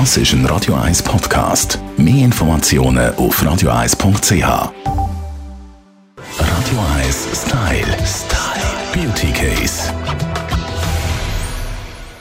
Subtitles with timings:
[0.00, 1.78] Das ist ein Radio 1 Podcast.
[1.96, 4.42] Mehr Informationen auf radio1.ch.
[6.36, 7.96] Radio 1 Style.
[8.04, 8.82] Style.
[8.92, 9.94] Beauty Case.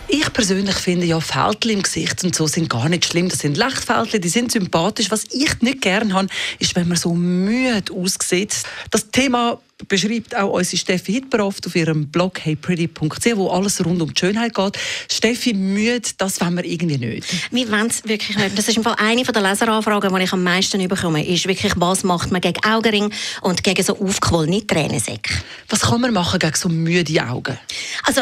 [0.08, 3.28] Ich persönlich finde ja Fältchen im Gesicht und so sind gar nicht schlimm.
[3.28, 5.10] Das sind Lichtfältchen, die sind sympathisch.
[5.10, 6.28] Was ich nicht gerne habe,
[6.60, 8.56] ist, wenn man so müde aussieht.
[8.92, 9.58] Das Thema
[9.88, 14.20] beschreibt auch unsere Steffi Hitber oft auf ihrem Blog heypretty.ch, wo alles rund um die
[14.20, 14.78] Schönheit geht.
[15.12, 17.28] Steffi, müde, das wollen wir irgendwie nicht.
[17.52, 18.58] Wir wollen es wirklich nicht.
[18.58, 22.04] Das ist im Fall eine der Leseranfragen, die ich am meisten bekomme, ist wirklich, was
[22.04, 25.34] macht man gegen Augenring und gegen so aufgequollene Tränensäcke.
[25.70, 27.58] Was kann man machen gegen so müde Augen?
[28.04, 28.22] Also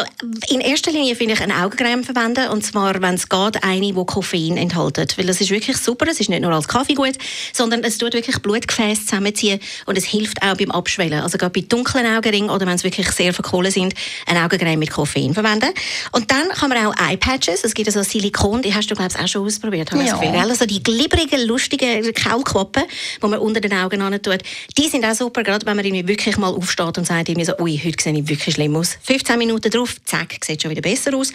[0.49, 4.05] in erster Linie finde ich eine Augencreme verwenden und zwar, wenn es geht, eine, die
[4.05, 5.17] Koffein enthält.
[5.17, 7.17] Weil das ist wirklich super, es ist nicht nur als Kaffee gut,
[7.53, 11.21] sondern es tut wirklich Blutgefäße zusammenziehen und es hilft auch beim Abschwellen.
[11.21, 13.93] Also gerade bei dunklen Augenringen oder wenn sie wirklich sehr verkohlen sind,
[14.25, 15.69] eine Augencreme mit Koffein verwenden.
[16.11, 19.19] Und dann kann man auch Eye-Patches, es gibt so Silikon, die hast du glaube ich
[19.21, 20.19] auch schon ausprobiert, habe ja.
[20.21, 22.83] ich Also die glibberigen, lustigen Kaulquappen,
[23.21, 24.39] die man unter den Augen tut,
[24.77, 27.57] die sind auch super, gerade wenn man irgendwie wirklich mal aufsteht und sagt irgendwie so,
[27.59, 28.97] ui, heute sehe ich wirklich schlimm aus.
[29.03, 31.31] 15 Minuten drauf, zack, sieht schon wieder besser aus.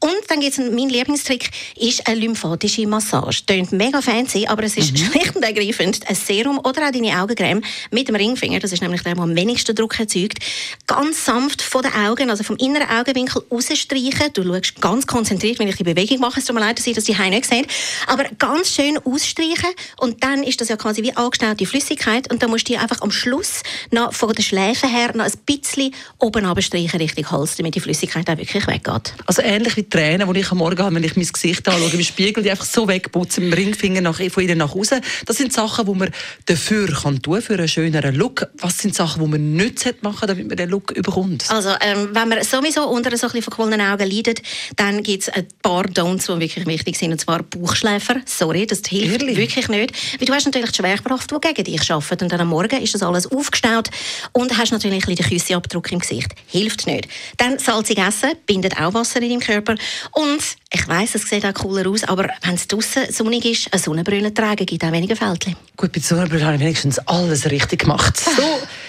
[0.00, 3.44] Und dann gibt es mein Lieblingstrick, ist eine lymphatische Massage.
[3.46, 4.96] Tönt mega fancy, aber es ist mhm.
[5.12, 9.02] schlicht und ergreifend ein Serum oder auch deine Augencreme mit dem Ringfinger, das ist nämlich
[9.02, 10.38] der, der am wenigsten Druck erzeugt,
[10.86, 14.32] ganz sanft von den Augen, also vom inneren Augenwinkel rausstreichen.
[14.32, 16.40] Du schaust ganz konzentriert, wenn ich die Bewegung mache.
[16.40, 17.66] Es tut mir leid, dass ihr das die nicht sehen.
[18.06, 22.50] Aber ganz schön ausstreichen und dann ist das ja quasi wie angestaute Flüssigkeit und dann
[22.50, 26.44] musst du die einfach am Schluss noch von den Schläfen her noch ein bisschen oben
[26.44, 29.14] abstreichen, Richtung Hals, damit die Flüssigkeit auch wirklich weggeht.
[29.26, 32.02] Also ähnlich wie Tränen, die ich am Morgen habe, wenn ich mein Gesicht anschaue im
[32.02, 35.00] Spiegel, die einfach so wegputzen, im Ringfinger nach, von innen nach außen.
[35.26, 36.10] Das sind Sachen, die man
[36.46, 38.46] dafür kann tun, für einen schöneren Look.
[38.58, 41.44] Was sind Sachen, die man nicht machen damit man den Look überkommt?
[41.48, 44.42] Also, ähm, wenn man sowieso unter so ein verquollenen Augen leidet,
[44.76, 48.16] dann gibt es ein paar Don'ts, die wirklich wichtig sind, und zwar Bauchschläfer.
[48.26, 49.36] Sorry, das hilft Ehrlich?
[49.36, 49.92] wirklich nicht.
[50.18, 52.22] Weil du hast natürlich die Schwerkraft, die gegen dich arbeitet.
[52.22, 53.88] Und dann am Morgen ist das alles aufgestaut
[54.32, 56.34] und hast natürlich ein bisschen den Küsseabdruck im Gesicht.
[56.46, 57.08] Hilft nicht.
[57.36, 59.74] Dann salzig essen, bindet auch Wasser in deinem Körper.
[60.12, 63.80] Und ich weiss, es sieht auch cooler aus, aber wenn es draußen sonnig ist, eine
[63.80, 65.56] Sonnenbrille tragen, gibt auch weniger Fältchen.
[65.76, 68.18] Gut, bei der Sonnenbrille habe ich wenigstens alles richtig gemacht.
[68.38, 68.44] So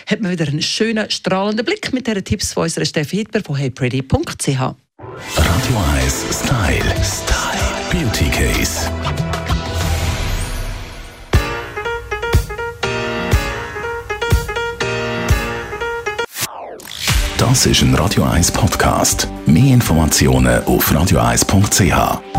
[0.09, 3.56] hat man wieder einen schönen, strahlenden Blick mit diesen Tipps von unserer Steffi Hitler von
[3.56, 4.47] heypretty.ch.
[4.47, 4.75] Radio
[5.96, 6.96] 1 Style.
[7.03, 7.70] Style.
[7.92, 8.90] Beauty Case.
[17.38, 19.28] Das ist ein Radio 1 Podcast.
[19.46, 22.39] Mehr Informationen auf radio1.ch.